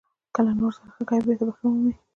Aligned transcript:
•که 0.33 0.39
له 0.45 0.51
نورو 0.57 0.75
سره 0.77 0.89
ښه 0.95 1.03
کوې، 1.09 1.21
بېرته 1.25 1.43
به 1.47 1.51
یې 1.51 1.55
ښه 1.57 1.63
ومومې. 1.65 1.93